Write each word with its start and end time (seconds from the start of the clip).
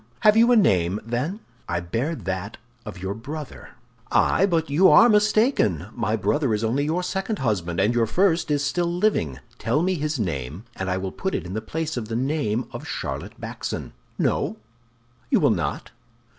Have 0.21 0.35
you 0.35 0.51
a 0.51 0.55
name, 0.55 0.99
then?" 1.05 1.41
"I 1.69 1.79
bear 1.79 2.15
that 2.15 2.57
of 2.87 2.99
your 3.03 3.13
brother." 3.13 3.75
"Ay, 4.11 4.47
but 4.47 4.67
you 4.67 4.89
are 4.89 5.07
mistaken. 5.07 5.89
My 5.93 6.15
brother 6.15 6.55
is 6.55 6.63
only 6.63 6.85
your 6.85 7.03
second 7.03 7.37
husband; 7.37 7.79
and 7.79 7.93
your 7.93 8.07
first 8.07 8.49
is 8.49 8.65
still 8.65 8.91
living. 8.91 9.37
Tell 9.59 9.83
me 9.83 9.93
his 9.93 10.19
name, 10.19 10.63
and 10.75 10.89
I 10.89 10.97
will 10.97 11.11
put 11.11 11.35
it 11.35 11.45
in 11.45 11.53
the 11.53 11.61
place 11.61 11.97
of 11.97 12.07
the 12.07 12.15
name 12.15 12.65
of 12.71 12.87
Charlotte 12.87 13.39
Backson. 13.39 13.91
No? 14.17 14.57
You 15.29 15.39
will 15.39 15.51
not? 15.51 15.91